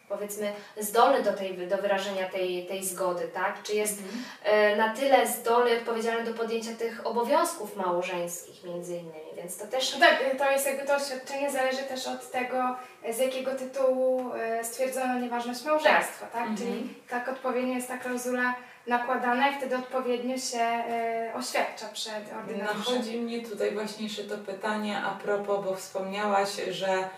powiedzmy 0.10 0.54
zdolny 0.78 1.24
do, 1.24 1.34
tej, 1.34 1.68
do 1.68 1.78
wyrażenia 1.78 2.30
tej, 2.30 2.66
tej 2.66 2.86
zgody, 2.86 3.28
tak, 3.34 3.64
czy 3.64 3.74
jest 3.76 4.00
Mhm. 4.00 4.24
e, 4.44 4.76
na 4.76 4.94
tyle 4.96 5.28
zdolny 5.28 5.72
i 5.72 5.78
odpowiedzialny 5.78 6.32
do 6.32 6.38
podjęcia 6.38 6.72
tych 6.80 7.08
obowiązków 7.08 7.76
małżeńskich 7.76 8.64
między 8.64 8.94
innymi, 8.96 9.30
więc 9.36 9.58
to 9.58 9.68
też 9.68 9.94
No 9.94 10.00
tak, 10.00 10.38
to 10.38 10.52
jest 10.52 10.66
jakby 10.66 10.88
to 10.88 10.96
oświadczenie 10.96 11.52
zależy 11.52 11.84
też 11.84 12.08
od 12.08 12.32
tego, 12.32 12.76
z 13.14 13.18
jakiego 13.20 13.56
tytułu 13.56 14.34
e, 14.34 14.64
stwierdzono 14.64 15.20
nieważność 15.20 15.66
małżeństwa, 15.66 16.26
tak? 16.26 16.48
Mhm. 16.48 16.58
Czyli 16.58 16.94
tak 17.10 17.30
odpowiednio 17.30 17.74
jest 17.76 17.88
ta 17.88 17.98
klauzula 17.98 18.56
nakładana 18.88 19.50
i 19.50 19.58
wtedy 19.58 19.78
odpowiednio 19.78 20.38
się 20.38 20.60
e, 20.60 21.32
oświadcza 21.36 21.86
przed 21.94 22.34
ordynariuszem. 22.40 22.94
Nachodzi 22.96 23.18
mnie 23.18 23.42
tutaj 23.42 23.72
właśnie 23.72 24.04
jeszcze 24.04 24.24
to 24.24 24.38
pytanie 24.38 25.02
a 25.06 25.12
propos, 25.12 25.66
bo 25.66 25.76
wspomniałaś, 25.76 26.50
że 26.70 27.10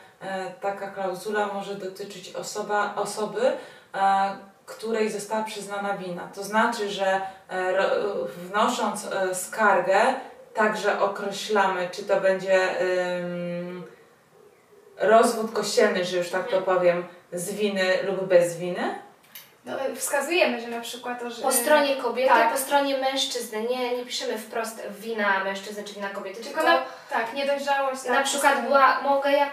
taka 0.61 0.87
klauzula 0.87 1.47
może 1.47 1.75
dotyczyć 1.75 2.35
osoba, 2.35 2.93
osoby, 2.95 3.41
e, 3.95 4.37
której 4.65 5.11
została 5.11 5.43
przyznana 5.43 5.97
wina. 5.97 6.29
To 6.35 6.43
znaczy, 6.43 6.89
że 6.89 7.21
e, 7.49 7.73
wnosząc 8.37 9.05
e, 9.05 9.35
skargę, 9.35 9.99
także 10.53 10.99
określamy, 10.99 11.89
czy 11.91 12.03
to 12.03 12.21
będzie 12.21 12.69
rozwód 14.97 15.51
kościelny, 15.51 16.05
że 16.05 16.17
już 16.17 16.29
tak 16.29 16.47
to 16.47 16.61
powiem, 16.61 17.03
z 17.33 17.51
winy 17.51 17.97
lub 18.03 18.23
bez 18.23 18.57
winy. 18.57 18.95
No, 19.65 19.81
e, 19.81 19.95
wskazujemy, 19.95 20.61
że 20.61 20.67
na 20.67 20.81
przykład 20.81 21.19
to, 21.19 21.29
że... 21.29 21.41
po 21.41 21.51
stronie 21.51 21.95
kobiety, 21.95 22.29
tak. 22.29 22.51
po 22.51 22.57
stronie 22.57 22.97
mężczyzny, 22.97 23.63
nie, 23.63 23.97
nie 23.97 24.05
piszemy 24.05 24.37
wprost 24.37 24.87
wina 24.89 25.43
mężczyzny 25.43 25.83
czy 25.83 25.93
wina 25.93 26.09
kobiety, 26.09 26.43
Tylko 26.43 26.61
tylko 26.61 26.73
na, 26.73 26.83
tak, 27.11 27.33
niedojrzałość. 27.33 28.05
Na 28.05 28.15
tak, 28.15 28.25
przykład 28.25 28.55
po 28.55 28.61
była, 28.61 29.01
mogę 29.01 29.31
ja 29.31 29.45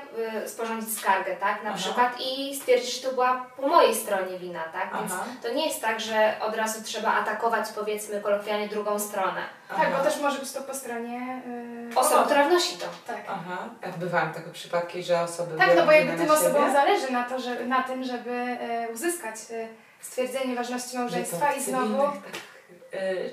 y, 0.45 0.49
sporządzić 0.49 0.99
skargę, 0.99 1.37
tak, 1.37 1.65
na 1.65 1.71
Aha. 1.71 1.79
przykład 1.79 2.21
i 2.21 2.57
stwierdzić, 2.57 2.95
że 2.95 3.09
to 3.09 3.15
była 3.15 3.47
po 3.57 3.69
mojej 3.69 3.95
stronie 3.95 4.39
wina, 4.39 4.65
tak, 4.73 5.01
więc 5.01 5.13
Aha. 5.13 5.25
to 5.43 5.49
nie 5.49 5.67
jest 5.67 5.83
tak, 5.83 6.01
że 6.01 6.35
od 6.41 6.57
razu 6.57 6.83
trzeba 6.83 7.15
atakować, 7.15 7.67
powiedzmy, 7.75 8.21
kolokwialnie 8.21 8.69
drugą 8.69 8.99
stronę. 8.99 9.43
Tak, 9.69 9.79
Aha. 9.81 9.99
bo 9.99 10.05
też 10.05 10.21
może 10.21 10.39
być 10.39 10.53
to 10.53 10.61
po 10.61 10.75
stronie 10.75 11.43
yy, 11.91 11.99
Osoba, 11.99 12.25
która 12.25 12.45
wnosi 12.45 12.77
to. 12.77 12.87
Tak. 13.07 13.21
Aha, 13.29 13.69
bywają 13.99 14.33
takie 14.33 14.51
przypadki, 14.51 15.03
że 15.03 15.21
osoby 15.21 15.59
Tak, 15.59 15.77
no 15.77 15.87
bo 15.87 15.93
jakby 15.93 16.17
tym 16.17 16.27
na 16.27 16.35
osobom 16.35 16.73
zależy 16.73 17.13
na, 17.13 17.25
to, 17.25 17.39
że, 17.39 17.65
na 17.65 17.83
tym, 17.83 18.05
żeby 18.05 18.31
e, 18.31 18.89
uzyskać 18.95 19.35
e, 19.35 19.69
stwierdzenie 20.01 20.55
ważności 20.57 20.99
małżeństwa 20.99 21.53
i 21.53 21.63
znowu... 21.63 21.87
cywilnych 21.87 22.23
tak, 22.25 22.35
y, 22.35 22.58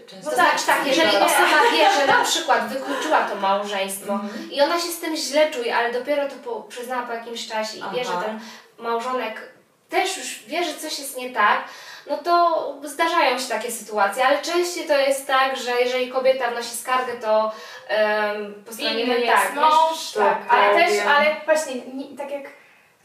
często 0.08 0.30
To 0.30 0.36
znaczy 0.36 0.65
tak, 0.65 0.88
jeżeli 0.88 1.18
osoba 1.18 1.72
wie, 1.72 1.92
że 2.00 2.08
na 2.08 2.24
przykład 2.30 2.68
wykluczyła 2.68 3.22
to 3.24 3.36
małżeństwo 3.36 4.13
Mhm. 4.13 4.51
i 4.51 4.62
ona 4.62 4.75
się 4.80 4.88
z 4.88 5.00
tym 5.00 5.15
źle 5.15 5.51
czuje, 5.51 5.75
ale 5.77 5.92
dopiero 5.94 6.27
to 6.30 6.36
po, 6.44 6.62
przyznała 6.62 7.04
po 7.04 7.13
jakimś 7.13 7.48
czasie 7.48 7.77
i 7.77 7.96
wie, 7.96 8.04
Aha. 8.06 8.20
że 8.22 8.25
ten 8.27 8.39
małżonek 8.80 9.42
też 9.89 10.18
już 10.18 10.44
wie, 10.48 10.63
że 10.63 10.74
coś 10.74 11.00
jest 11.00 11.18
nie 11.18 11.30
tak, 11.30 11.63
no 12.10 12.18
to 12.18 12.74
zdarzają 12.84 13.39
się 13.39 13.48
takie 13.50 13.72
sytuacje, 13.72 14.25
ale 14.27 14.42
częściej 14.42 14.88
to 14.88 14.98
jest 14.98 15.27
tak, 15.27 15.58
że 15.58 15.72
jeżeli 15.82 16.10
kobieta 16.12 16.51
wnosi 16.51 16.75
skargę, 16.77 17.13
to 17.13 17.51
em, 17.88 18.63
po 18.65 18.74
stronie 18.74 18.92
Inny 19.04 19.13
mężczyzny- 19.13 19.25
jest 19.25 19.44
tak, 19.44 19.54
mąż, 19.56 20.12
to 20.12 20.20
tak, 20.20 20.38
ale 20.50 20.75
też, 20.75 20.89
powiem. 20.89 21.08
ale 21.08 21.36
właśnie, 21.46 21.75
nie, 21.75 22.18
tak 22.18 22.32
jak 22.32 22.44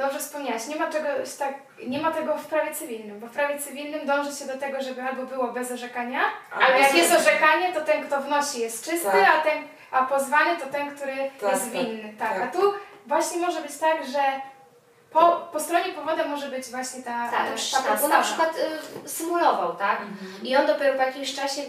dobrze 0.01 0.19
wspomniałaś, 0.19 0.67
nie 0.67 0.77
ma 0.77 0.87
czegoś 0.93 1.35
tak, 1.39 1.55
nie 1.87 2.01
ma 2.01 2.11
tego 2.11 2.39
w 2.39 2.47
prawie 2.47 2.75
cywilnym, 2.75 3.21
bo 3.21 3.27
w 3.27 3.31
prawie 3.31 3.59
cywilnym 3.59 4.07
dąży 4.07 4.37
się 4.37 4.47
do 4.47 4.59
tego, 4.59 4.83
żeby 4.83 5.03
albo 5.03 5.23
było 5.23 5.53
bez 5.53 5.73
orzekania, 5.73 6.21
A 6.53 6.55
ale 6.55 6.81
jak 6.81 6.91
po 6.91 6.97
jest 6.97 7.13
orzekanie, 7.15 7.73
to 7.73 7.81
ten, 7.81 8.07
kto 8.07 8.21
wnosi 8.21 8.61
jest 8.61 8.85
czysty, 8.85 9.11
Tak. 9.13 9.31
a 9.39 9.43
ten, 9.43 9.59
a 9.91 10.07
pozwany 10.07 10.57
to 10.57 10.67
ten, 10.67 10.97
który 10.97 11.17
Tak, 11.41 11.53
jest 11.53 11.65
tak, 11.65 11.73
winny. 11.73 12.15
Tak. 12.19 12.29
tak. 12.35 12.43
A 12.43 12.47
tu 12.47 12.75
właśnie 13.07 13.41
może 13.41 13.61
być 13.61 13.77
tak, 13.79 14.07
że 14.07 14.23
po, 15.13 15.49
po 15.53 15.61
stronie 15.61 15.93
powodem 15.93 16.31
może 16.31 16.49
być 16.49 16.67
właśnie 16.67 17.03
ta, 17.03 17.29
Tak, 17.31 17.47
e, 17.47 17.51
ta 17.51 17.57
przyczyna, 17.57 17.97
bo 18.01 18.09
na 18.09 18.23
przykład 18.23 18.57
y, 19.05 19.09
symulował, 19.09 19.77
tak? 19.77 20.01
Mhm. 20.01 20.43
I 20.43 20.57
on 20.57 20.67
dopiero 20.67 20.95
po 20.95 21.03
jakimś 21.03 21.35
czasie 21.35 21.63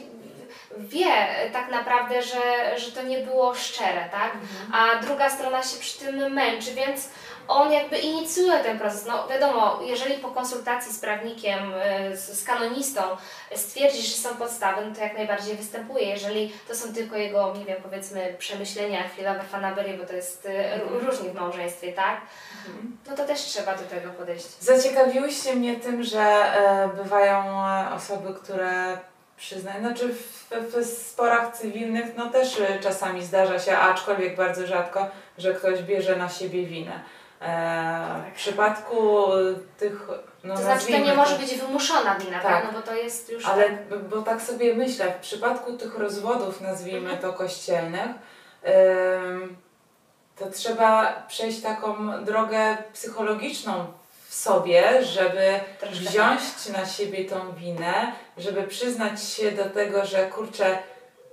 wie 0.78 1.12
tak 1.54 1.72
naprawdę, 1.72 2.22
że, 2.22 2.78
że 2.80 2.92
to 2.92 3.04
nie 3.04 3.18
było 3.18 3.56
szczere, 3.56 4.10
tak? 4.12 4.32
A 4.74 5.02
druga 5.02 5.30
strona 5.30 5.64
się 5.64 5.80
przy 5.80 6.00
tym 6.00 6.34
męczy, 6.34 6.74
więc 6.74 7.10
on 7.48 7.72
jakby 7.72 7.98
inicjuje 7.98 8.60
ten 8.64 8.80
proces. 8.80 9.06
No 9.06 9.28
wiadomo, 9.28 9.80
jeżeli 9.84 10.16
po 10.16 10.32
konsultacji 10.32 10.94
z 10.94 11.00
prawnikiem, 11.00 11.74
y, 12.12 12.18
z, 12.18 12.44
kanonistą 12.44 13.02
stwierdzi, 13.56 14.02
że 14.02 14.16
są 14.16 14.36
podstawy, 14.36 14.86
no 14.86 14.96
to 14.96 15.02
jak 15.02 15.18
najbardziej 15.18 15.56
występuje. 15.56 16.06
Jeżeli 16.06 16.54
to 16.68 16.76
są 16.76 16.94
tylko 16.94 17.16
jego, 17.16 17.56
nie 17.58 17.66
wiem, 17.66 17.78
powiedzmy 17.84 18.36
przemyślenia, 18.40 19.10
chwilowe 19.10 19.44
fanaberie, 19.44 19.98
bo 19.98 20.06
to 20.06 20.14
jest 20.14 20.46
y, 20.46 20.50
Mhm. 20.74 21.06
różnie 21.08 21.30
w 21.30 21.36
małżeństwie, 21.36 21.94
tak? 21.94 22.22
Mhm. 22.68 22.98
No 23.10 23.16
to 23.16 23.26
też 23.26 23.40
trzeba 23.40 23.76
do 23.76 23.84
tego 23.84 24.10
podejść. 24.10 24.48
Zaciekawiłyście 24.60 25.56
mnie 25.56 25.76
tym, 25.76 26.04
że 26.04 26.22
e, 26.22 26.90
bywają 27.04 27.66
e, 27.68 27.94
osoby, 27.94 28.34
które 28.34 28.98
przyznają, 29.38 29.80
znaczy 29.80 30.14
w, 30.14 30.50
w 30.52 30.86
sporach 30.86 31.58
cywilnych 31.58 32.06
no 32.18 32.30
też 32.30 32.60
e, 32.60 32.80
czasami 32.80 33.26
zdarza 33.26 33.60
się, 33.60 33.78
aczkolwiek 33.78 34.36
bardzo 34.36 34.68
rzadko, 34.68 35.08
że 35.38 35.54
ktoś 35.54 35.82
bierze 35.82 36.16
na 36.16 36.30
siebie 36.30 36.66
winę. 36.66 37.00
E, 37.42 38.24
w 38.34 38.36
przypadku 38.36 39.28
tych, 39.78 40.08
no 40.44 40.56
To 40.56 40.62
znaczy, 40.62 40.88
to 40.88 40.98
nie 40.98 41.14
może 41.14 41.36
być 41.36 41.56
wymuszona 41.56 42.16
wina, 42.16 42.40
tak? 42.40 42.52
Tak. 42.52 42.66
No 42.66 42.80
bo 42.80 42.86
to 42.88 42.96
jest 42.96 43.30
już... 43.30 43.46
Ale 43.46 43.70
bo 44.10 44.22
tak 44.22 44.42
sobie 44.42 44.76
myślę, 44.76 45.14
w 45.14 45.22
przypadku 45.22 45.74
tych 45.74 45.98
rozwodów, 45.98 46.62
nazwijmy 46.62 47.18
to 47.18 47.34
kościelnych, 47.34 48.10
to 50.36 50.50
trzeba 50.52 51.24
przejść 51.28 51.62
taką 51.62 52.24
drogę 52.26 52.78
psychologiczną 52.94 53.86
w 54.28 54.34
sobie, 54.34 55.06
żeby 55.06 55.60
Troszkę 55.80 56.10
wziąć 56.10 56.42
na 56.78 56.86
siebie 56.86 57.26
tą 57.26 57.54
winę, 57.54 58.12
żeby 58.38 58.64
przyznać 58.64 59.24
się 59.24 59.52
do 59.52 59.66
tego, 59.66 60.06
że 60.06 60.28
kurczę, 60.28 60.78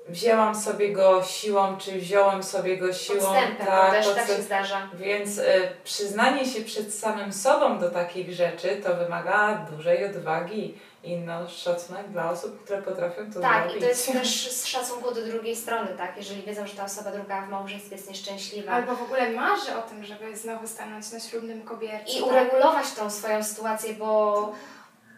wzięłam 0.09 0.55
sobie 0.61 0.93
go 0.93 1.23
siłą, 1.25 1.77
czy 1.77 1.93
wziąłem 1.99 2.43
sobie 2.43 2.77
go 2.77 2.93
siłą. 2.93 3.21
Podstępem, 3.21 3.67
to 3.67 3.91
też 3.93 4.15
tak 4.15 4.27
się 4.27 4.43
zdarza. 4.43 4.89
więc 4.95 5.39
y, 5.39 5.45
przyznanie 5.85 6.47
się 6.47 6.61
przed 6.65 6.95
samym 6.95 7.33
sobą 7.33 7.79
do 7.79 7.91
takich 7.91 8.33
rzeczy 8.33 8.81
to 8.85 8.95
wymaga 8.95 9.67
dużej 9.71 10.07
odwagi 10.07 10.79
i 11.05 11.17
no, 11.17 11.49
szacunek 11.49 12.09
dla 12.09 12.31
osób, 12.31 12.65
które 12.65 12.83
potrafią 12.83 13.33
to 13.35 13.41
Tak, 13.41 13.63
zrobić. 13.63 13.77
i 13.77 13.81
to 13.81 13.89
jest 13.89 14.13
też 14.13 14.51
z 14.53 14.67
szacunku 14.67 15.15
do 15.15 15.23
drugiej 15.27 15.57
strony, 15.57 15.89
tak? 15.99 16.17
Jeżeli 16.17 16.43
wiedzą, 16.43 16.67
że 16.67 16.75
ta 16.77 16.85
osoba 16.85 17.11
druga 17.11 17.43
w 17.43 17.49
małżeństwie 17.49 17.97
jest 17.97 18.09
nieszczęśliwa. 18.09 18.73
Albo 18.73 18.97
w 18.97 19.03
ogóle 19.03 19.31
marzy 19.31 19.77
o 19.77 19.83
tym, 19.83 20.05
żeby 20.05 20.37
znowu 20.37 20.67
stanąć 20.67 21.13
na 21.13 21.21
ślubnym 21.21 21.63
kobiercu. 21.63 22.17
I 22.19 22.21
tak? 22.21 22.31
uregulować 22.31 22.93
tą 22.93 23.11
swoją 23.11 23.45
sytuację, 23.45 23.95
bo, 23.95 24.53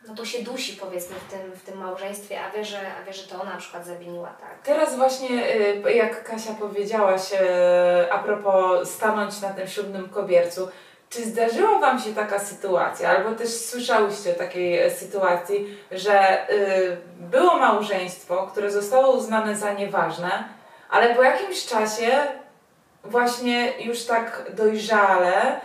no 0.09 0.15
bo 0.15 0.25
się 0.25 0.43
dusi 0.43 0.77
powiedzmy 0.77 1.17
w 1.17 1.31
tym, 1.31 1.53
w 1.53 1.63
tym 1.63 1.79
małżeństwie, 1.79 2.41
a 2.41 2.51
wie, 2.57 2.65
że, 2.65 2.79
a 3.01 3.05
wie, 3.05 3.13
że 3.13 3.23
to 3.23 3.43
ona 3.43 3.51
na 3.51 3.57
przykład 3.57 3.87
zawiniła, 3.87 4.29
tak? 4.29 4.59
Teraz 4.65 4.97
właśnie, 4.97 5.57
y, 5.87 5.95
jak 5.95 6.25
Kasia 6.25 6.55
powiedziałaś 6.55 7.33
y, 7.33 8.13
a 8.13 8.19
propos 8.19 8.91
stanąć 8.91 9.41
na 9.41 9.49
tym 9.49 9.69
ślubnym 9.69 10.09
kobiercu, 10.09 10.69
czy 11.11 11.25
zdarzyła 11.25 11.79
Wam 11.79 12.01
się 12.01 12.15
taka 12.15 12.39
sytuacja, 12.39 13.11
albo 13.11 13.33
też 13.33 13.49
słyszałyście 13.49 14.31
o 14.31 14.39
takiej 14.39 14.79
e, 14.79 14.91
sytuacji, 14.91 15.79
że 15.91 16.47
y, 16.51 16.97
było 17.21 17.57
małżeństwo, 17.57 18.49
które 18.53 18.71
zostało 18.71 19.17
uznane 19.17 19.57
za 19.57 19.73
nieważne, 19.73 20.45
ale 20.91 21.15
po 21.15 21.23
jakimś 21.23 21.67
czasie 21.67 22.11
właśnie 23.05 23.73
już 23.81 24.05
tak 24.05 24.43
dojrzale 24.55 25.61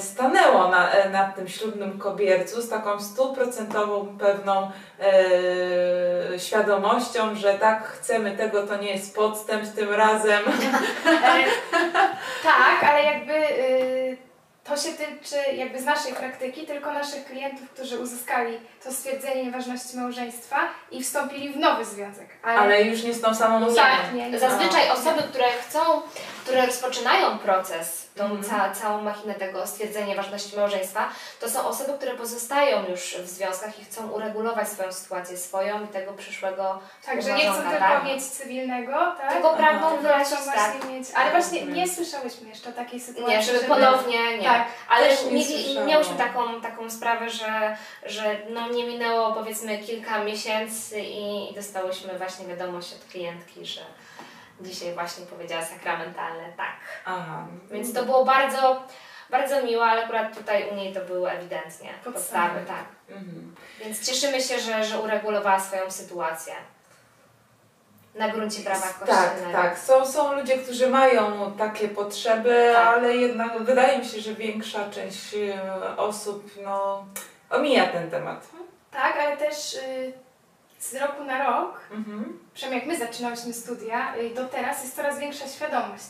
stanęło 0.00 0.68
na, 0.68 0.90
e, 0.90 1.10
na 1.10 1.32
tym 1.32 1.48
ślubnym 1.48 1.98
kobiercu 1.98 2.62
z 2.62 2.68
taką 2.68 3.00
stuprocentową 3.00 4.18
pewną 4.18 4.70
e, 5.00 6.38
świadomością, 6.38 7.34
że 7.34 7.54
tak 7.54 7.84
chcemy 7.84 8.36
tego, 8.36 8.66
to 8.66 8.76
nie 8.76 8.90
jest 8.90 9.14
podstęp 9.14 9.74
tym 9.74 9.92
razem. 9.94 10.42
E, 11.06 11.44
tak, 12.42 12.90
ale 12.90 13.02
jakby 13.02 13.32
y, 13.32 14.16
to 14.64 14.76
się 14.76 14.88
tyczy 14.92 15.56
jakby 15.56 15.80
z 15.80 15.84
naszej 15.84 16.12
praktyki, 16.12 16.66
tylko 16.66 16.92
naszych 16.92 17.24
klientów, 17.24 17.70
którzy 17.70 17.98
uzyskali 17.98 18.58
to 18.84 18.92
stwierdzenie 18.92 19.44
nieważności 19.44 19.96
małżeństwa 19.96 20.56
i 20.90 21.02
wstąpili 21.04 21.52
w 21.52 21.56
nowy 21.56 21.84
związek. 21.84 22.28
Ale, 22.42 22.58
Ale 22.58 22.82
już 22.82 23.02
nie 23.02 23.14
z 23.14 23.20
tą 23.20 23.34
samą 23.34 23.56
osobą. 23.56 23.74
tak, 23.76 24.14
nie, 24.14 24.30
nie. 24.30 24.38
Zazwyczaj 24.38 24.90
osoby, 24.90 25.22
które 25.22 25.44
chcą 25.44 25.80
które 26.46 26.66
rozpoczynają 26.66 27.38
proces, 27.38 28.08
tą 28.16 28.24
Mhm. 28.24 28.42
ca, 28.44 28.80
całą 28.80 29.02
machinę 29.02 29.34
tego 29.34 29.66
stwierdzenia 29.66 30.14
ważności 30.14 30.56
małżeństwa, 30.56 31.08
to 31.40 31.50
są 31.50 31.66
osoby, 31.68 31.92
które 31.92 32.14
pozostają 32.14 32.86
już 32.88 33.16
w 33.16 33.28
związkach 33.28 33.78
i 33.80 33.84
chcą 33.84 34.10
uregulować 34.10 34.68
swoją 34.68 34.92
sytuację 34.92 35.36
swoją 35.38 35.84
i 35.84 35.88
tego 35.88 36.12
przyszłego 36.12 36.80
Także 37.06 37.32
nie 37.32 37.40
chcą 37.40 37.52
współmałżonka, 37.52 37.86
tylko 37.88 38.00
tak? 38.00 38.04
mieć 38.04 38.24
cywilnego, 38.24 38.92
tak? 39.18 39.32
Tylko 39.32 39.56
pragną 39.56 39.96
wyrazić, 39.96 40.38
chcą 40.38 40.52
tak. 40.52 40.54
właśnie 40.54 40.90
mieć. 40.92 41.08
Ale 41.14 41.30
właśnie 41.30 41.58
Mhm. 41.60 41.76
nie 41.78 41.88
słyszałyśmy 41.88 42.48
jeszcze 42.48 42.70
o 42.70 42.72
takiej 42.72 43.00
sytuacji. 43.00 43.36
Nie, 43.36 43.42
żeby 43.42 43.58
ponownie, 43.60 44.38
nie. 44.38 44.44
Tak. 44.44 44.66
Ale 44.88 45.06
nie 45.32 45.84
miałyśmy 45.86 46.16
taką, 46.16 46.60
taką 46.60 46.90
sprawę, 46.90 47.30
że, 47.30 47.76
że 48.06 48.36
no 48.50 48.68
nie 48.68 48.86
minęło 48.86 49.32
powiedzmy 49.32 49.78
kilka 49.78 50.24
miesięcy 50.24 51.00
i 51.00 51.54
dostałyśmy 51.54 52.18
właśnie 52.18 52.46
wiadomość 52.46 52.92
od 52.92 53.10
klientki, 53.10 53.66
że 53.66 53.80
dzisiaj 54.60 54.94
właśnie 54.94 55.26
powiedziała 55.26 55.62
sakramentalne 55.64 56.52
tak. 56.56 56.76
Aha. 57.04 57.46
Więc 57.70 57.92
to 57.92 58.04
było 58.04 58.24
bardzo, 58.24 58.82
bardzo 59.30 59.62
miłe, 59.62 59.84
ale 59.84 60.04
akurat 60.04 60.38
tutaj 60.38 60.68
u 60.72 60.74
niej 60.74 60.94
to 60.94 61.00
były 61.00 61.30
ewidentnie 61.30 61.90
Podstawy. 62.04 62.12
podstawy, 62.12 62.60
tak. 62.66 62.84
Mhm. 63.16 63.54
Więc 63.80 64.06
cieszymy 64.06 64.40
się, 64.42 64.60
że, 64.60 64.84
że 64.84 65.00
uregulowała 65.00 65.60
swoją 65.60 65.90
sytuację. 65.90 66.54
Na 68.14 68.28
gruncie 68.28 68.62
prawa 68.62 68.86
Tak, 68.86 68.98
kościelnego. 68.98 69.52
tak. 69.52 69.78
Są, 69.78 70.06
są 70.06 70.32
ludzie, 70.34 70.58
którzy 70.58 70.86
mają 70.86 71.52
takie 71.58 71.88
potrzeby, 71.88 72.72
Tak. 72.74 72.86
ale 72.86 73.16
jednak 73.16 73.58
wydaje 73.62 73.98
mi 73.98 74.04
się, 74.04 74.20
że 74.20 74.34
większa 74.34 74.90
część 74.90 75.34
e, 75.34 75.96
osób 75.96 76.50
no, 76.64 77.06
omija 77.50 77.86
ten 77.86 78.10
temat. 78.10 78.46
Tak, 78.90 79.16
ale 79.16 79.36
też 79.36 79.74
y, 79.74 80.12
z 80.90 80.94
roku 80.94 81.24
na 81.24 81.44
rok, 81.50 81.80
Mhm. 81.90 82.38
przynajmniej 82.54 82.88
jak 82.88 82.98
my 83.00 83.06
zaczynałyśmy 83.06 83.52
studia, 83.52 84.16
y, 84.16 84.34
do 84.34 84.44
teraz 84.48 84.82
jest 84.82 84.96
coraz 84.96 85.18
większa 85.18 85.48
świadomość 85.48 86.04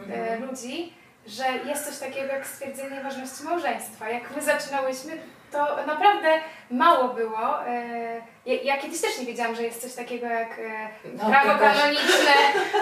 y, 0.00 0.02
Mhm. 0.02 0.44
ludzi, 0.50 0.92
że 1.26 1.44
jest 1.66 1.84
coś 1.84 1.98
takiego 1.98 2.32
jak 2.32 2.46
stwierdzenie 2.46 3.02
ważności 3.02 3.44
małżeństwa. 3.44 4.08
Jak 4.10 4.36
my 4.36 4.42
zaczynałyśmy, 4.42 5.12
to 5.52 5.86
naprawdę 5.86 6.40
mało 6.70 7.08
było. 7.08 7.66
y, 7.66 8.22
Ja, 8.46 8.54
ja 8.62 8.78
kiedyś 8.82 9.00
też 9.00 9.18
nie 9.18 9.26
wiedziałam, 9.26 9.54
że 9.56 9.62
jest 9.62 9.82
coś 9.82 9.94
takiego 9.94 10.26
jak 10.26 10.58
y, 10.58 10.70
No, 11.04 11.30
prawo 11.30 11.58
kanoniczne, 11.58 12.32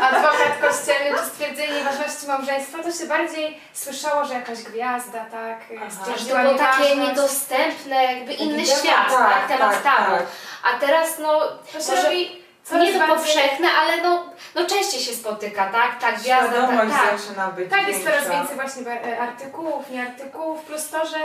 adwokat 0.02 0.58
kościelny 0.60 1.18
czy 1.18 1.24
stwierdzenie 1.24 1.84
ważności 1.84 2.26
małżeństwa. 2.26 2.82
To 2.82 2.92
się 2.92 3.06
bardziej 3.06 3.60
słyszało, 3.72 4.24
że 4.24 4.34
jakaś 4.34 4.62
gwiazda, 4.62 5.24
tak, 5.24 5.58
Aha. 5.76 5.84
Że 5.84 5.90
stwierdziła 5.96 6.38
to 6.42 6.44
było 6.48 6.58
takie 6.58 6.96
niedostępne, 6.96 8.04
jakby 8.14 8.32
inny 8.32 8.62
temat, 8.64 8.78
świat, 8.80 9.08
tak, 9.10 9.48
temat 9.48 9.82
tak, 9.82 9.82
tabu. 9.82 10.16
tak. 10.16 10.26
A 10.62 10.78
teraz 10.80 11.18
no 11.18 11.40
To 11.72 11.80
się 11.80 11.90
Może 11.90 12.02
robi 12.02 12.42
coraz 12.64 12.84
nie 12.84 13.00
to 13.00 13.06
powszechne, 13.06 13.68
ale 13.80 14.02
no, 14.02 14.24
no 14.54 14.66
częściej 14.66 15.00
się 15.00 15.12
spotyka, 15.14 15.66
tak? 15.66 16.00
Tak, 16.00 16.18
gwiazda, 16.20 16.66
tak, 16.66 16.90
tak. 16.90 17.18
zaczyna 17.20 17.48
być 17.48 17.70
Tak, 17.70 17.88
jest 17.88 18.04
coraz 18.04 18.28
więcej 18.30 18.56
właśnie 18.56 18.92
e, 18.92 19.20
artykułów, 19.20 19.90
nie 19.90 20.02
artykułów, 20.02 20.62
plus 20.64 20.90
to, 20.90 21.06
że 21.06 21.18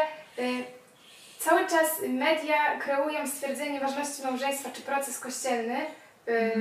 y, 0.44 0.64
cały 1.44 1.68
czas 1.68 2.02
media 2.08 2.80
kreują 2.80 3.28
stwierdzenie 3.28 3.80
ważności 3.80 4.24
małżeństwa 4.24 4.70
czy 4.74 4.82
proces 4.82 5.20
kościelny 5.20 5.78
y, 6.28 6.54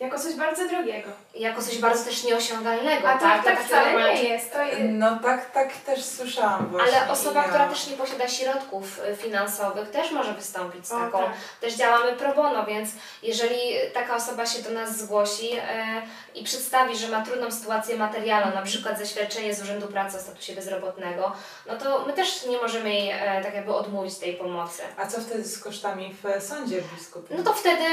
jako 0.00 0.18
coś 0.18 0.34
bardzo 0.34 0.68
drogiego. 0.68 1.10
Jako 1.38 1.62
coś 1.62 1.78
bardzo 1.78 2.04
też 2.04 2.24
nieosiągalnego, 2.24 3.08
A 3.08 3.12
tak? 3.12 3.22
tak, 3.22 3.44
takie 3.44 3.64
wcale 3.68 3.92
normalne- 3.92 4.14
nie 4.14 4.28
jest. 4.28 4.52
To, 4.52 4.64
y, 4.64 4.78
No 4.88 5.18
tak, 5.22 5.50
tak 5.50 5.72
też 5.76 6.04
słyszałam 6.04 6.66
właśnie. 6.68 7.00
Ale 7.02 7.10
osoba, 7.12 7.42
ja. 7.42 7.48
która 7.48 7.68
też 7.68 7.86
nie 7.86 7.96
posiada 7.96 8.28
środków 8.28 9.00
y, 9.12 9.16
finansowych, 9.16 9.90
też 9.90 10.10
może 10.12 10.34
wystąpić 10.34 10.86
z 10.86 10.92
O, 10.92 10.98
taką. 11.00 11.18
tak. 11.18 11.32
Też 11.60 11.74
działamy 11.74 12.12
pro 12.12 12.34
bono, 12.34 12.66
więc 12.66 12.90
jeżeli 13.22 13.60
taka 13.94 14.16
osoba 14.16 14.46
się 14.46 14.62
do 14.62 14.70
nas 14.70 14.98
zgłosi 14.98 15.50
e, 15.52 16.02
i 16.34 16.44
przedstawi, 16.44 16.96
że 16.96 17.08
ma 17.08 17.24
trudną 17.24 17.50
sytuację 17.50 17.96
materialną, 17.96 18.54
na 18.54 18.62
przykład 18.62 18.98
zaświadczenie 18.98 19.54
z 19.54 19.62
Urzędu 19.62 19.86
Pracy 19.86 20.16
o 20.16 20.20
statusie 20.20 20.52
bezrobotnego, 20.54 21.32
no 21.66 21.76
to 21.76 22.04
my 22.06 22.12
też 22.12 22.46
nie 22.46 22.58
możemy 22.58 22.90
jej 22.94 23.10
e, 23.10 23.40
tak 23.44 23.54
jakby 23.54 23.74
odmówić 23.74 24.18
tej 24.18 24.34
pomocy. 24.34 24.82
A 24.96 25.06
co 25.06 25.20
wtedy 25.20 25.44
z 25.44 25.58
kosztami 25.62 26.14
w 26.22 26.42
sądzie 26.44 26.82
biskupim? 26.96 27.36
No 27.36 27.44
to 27.44 27.52
wtedy 27.52 27.84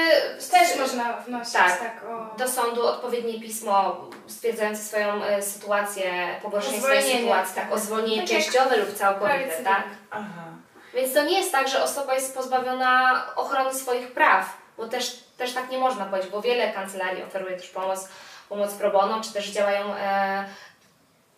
też 0.52 0.80
można 0.80 1.14
wnosić 1.28 1.54
Tak. 1.54 1.80
tak, 1.80 2.02
o... 2.10 2.38
do 2.38 2.48
sądu 2.48 2.88
odpowiednie 2.88 3.35
pismo 3.42 4.06
stwierdzające 4.28 4.84
swoją 4.84 5.24
e, 5.24 5.42
sytuację, 5.42 6.36
pogorszenie 6.44 6.80
swojej 6.80 7.04
sytuacji, 7.18 7.56
tak, 7.56 7.72
o 7.74 7.80
zwolnienie 7.80 8.22
Tak 8.22 8.32
jak 8.32 8.44
częściowe 8.44 8.78
lub 8.78 8.94
całkowite, 8.94 9.64
tak? 9.64 9.84
Aha. 10.12 10.44
Więc 10.94 11.14
to 11.14 11.24
nie 11.24 11.38
jest 11.40 11.52
tak, 11.52 11.68
że 11.68 11.84
osoba 11.84 12.14
jest 12.14 12.36
pozbawiona 12.36 13.24
ochrony 13.36 13.74
swoich 13.74 14.12
praw, 14.12 14.58
bo 14.78 14.88
też, 14.88 15.24
też 15.38 15.54
tak 15.54 15.70
nie 15.70 15.78
można 15.78 16.06
powiedzieć, 16.06 16.32
bo 16.32 16.42
wiele 16.42 16.74
kancelarii 16.74 17.24
oferuje 17.24 17.58
też 17.58 17.70
pomoc, 17.70 18.10
pomoc 18.50 18.74
pro 18.74 18.92
bono, 18.92 19.22
czy 19.24 19.34
też 19.34 19.50
działają 19.50 19.96
e, 19.96 20.46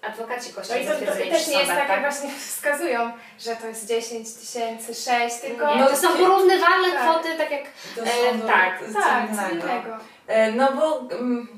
adwokaci 0.02 0.50
No 0.50 0.56
kościelni 0.56 0.86
i 0.86 1.06
to, 1.06 1.12
też 1.12 1.48
nie 1.48 1.58
jest 1.60 1.72
tak, 1.72 1.90
jak 1.90 2.02
właśnie 2.02 2.30
wskazują, 2.48 3.12
że 3.40 3.56
to 3.56 3.68
jest 3.68 3.88
10 3.88 4.34
tysięcy, 4.34 4.96
6, 4.96 5.40
tylko... 5.42 5.76
Nie, 5.76 5.82
No, 5.82 5.88
to 5.88 5.98
są 5.98 6.08
porównywalne 6.08 6.92
tak. 6.92 7.02
kwoty, 7.02 7.38
tak 7.38 7.52
jak 7.52 7.62
E, 7.98 8.48
tak, 8.48 8.80
Tak, 8.94 9.30
cywilnego. 9.30 9.98
E, 10.28 10.52
No 10.52 10.72
bo, 10.72 11.16
mm, 11.16 11.48
bo 11.54 11.57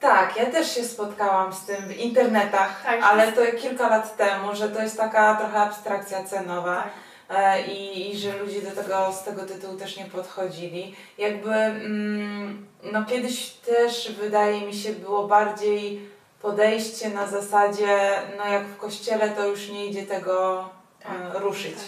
tak, 0.00 0.36
ja 0.36 0.46
też 0.46 0.74
się 0.74 0.84
spotkałam 0.84 1.52
z 1.52 1.64
tym 1.64 1.88
w 1.88 1.96
internetach, 1.96 2.82
Tak, 2.84 3.02
ale 3.02 3.32
to 3.32 3.40
kilka 3.58 3.88
lat 3.88 4.16
temu, 4.16 4.54
że 4.54 4.68
to 4.68 4.82
jest 4.82 4.96
taka 4.96 5.34
trochę 5.34 5.58
abstrakcja 5.58 6.24
cenowa. 6.24 6.82
Tak. 6.82 6.92
E, 7.30 7.62
I, 7.66 8.10
i 8.10 8.18
że 8.18 8.38
ludzie 8.38 8.62
do 8.62 8.70
tego 8.70 9.12
z 9.12 9.24
tego 9.24 9.42
tytułu 9.42 9.76
też 9.76 9.96
nie 9.96 10.04
podchodzili. 10.04 10.94
Jakby 11.18 11.54
mm, 11.54 12.66
no 12.92 13.04
kiedyś 13.04 13.50
też 13.50 14.12
wydaje 14.12 14.66
mi 14.66 14.74
się 14.74 14.92
było 14.92 15.28
bardziej 15.28 16.08
podejście 16.42 17.10
na 17.10 17.26
zasadzie, 17.26 18.10
no 18.38 18.52
jak 18.52 18.66
w 18.66 18.76
kościele 18.76 19.30
to 19.30 19.46
już 19.46 19.68
nie 19.68 19.86
idzie 19.86 20.02
tego 20.02 20.68
e, 21.04 21.38
ruszyć, 21.38 21.78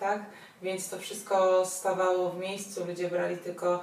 tak? 0.00 0.20
Więc 0.62 0.88
to 0.88 0.98
wszystko 0.98 1.66
stawało 1.66 2.30
w 2.30 2.38
miejscu, 2.38 2.84
ludzie 2.84 3.08
brali 3.08 3.36
tylko 3.36 3.82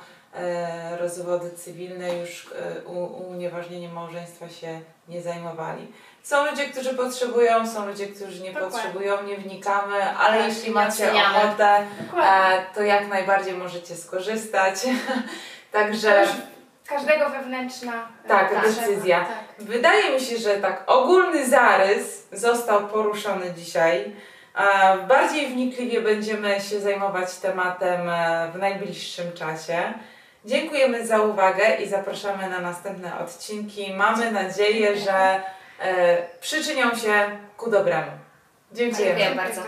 rozwody 1.00 1.52
cywilne, 1.52 2.16
już 2.20 2.50
e, 2.86 2.88
unieważnieniem 3.30 3.94
małżeństwa 3.94 4.50
się 4.50 4.80
nie 5.08 5.22
zajmowali. 5.22 5.92
Są 6.24 6.46
ludzie, 6.46 6.66
którzy 6.70 6.94
potrzebują, 6.94 7.68
są 7.68 7.86
ludzie, 7.88 8.08
którzy 8.08 8.44
nie 8.44 8.52
Dokładnie. 8.54 8.78
potrzebują, 8.78 9.24
nie 9.24 9.38
wnikamy, 9.38 10.04
ale 10.04 10.38
Tak, 10.38 10.48
jeśli 10.48 10.72
macie 10.72 11.12
ochotę, 11.14 11.86
Dokładnie. 12.06 12.58
e, 12.58 12.66
to 12.76 12.82
jak 12.84 13.08
najbardziej 13.08 13.54
możecie 13.54 13.96
skorzystać. 13.96 14.76
Także 15.72 16.28
każdego 16.88 17.30
wewnętrzna 17.30 18.08
e, 18.26 18.28
Tak, 18.28 18.62
decyzja. 18.62 19.20
Tak. 19.20 19.66
wydaje 19.68 20.14
mi 20.14 20.20
się, 20.20 20.38
że 20.38 20.58
tak 20.58 20.84
ogólny 20.88 21.48
zarys 21.50 22.28
został 22.32 22.88
poruszony 22.88 23.54
dzisiaj. 23.58 24.16
E, 24.56 24.98
Bardziej 24.98 25.48
wnikliwie 25.48 26.02
będziemy 26.02 26.62
się 26.62 26.80
zajmować 26.80 27.36
tematem 27.36 28.10
e, 28.10 28.52
w 28.54 28.58
najbliższym 28.58 29.32
czasie. 29.34 29.94
Dziękujemy 30.46 31.08
za 31.08 31.22
uwagę 31.22 31.76
i 31.84 31.88
zapraszamy 31.88 32.50
na 32.50 32.60
następne 32.62 33.20
odcinki. 33.20 33.94
Mamy 33.94 34.32
nadzieję, 34.32 34.98
że 34.98 35.42
e, 35.80 36.18
przyczynią 36.42 36.96
się 36.96 37.40
ku 37.58 37.72
dobremu. 37.72 38.12
Dziękujemy. 38.72 39.20
Dziękuję 39.20 39.36
bardzo. 39.36 39.62